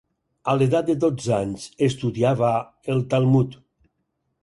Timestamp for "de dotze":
0.87-1.35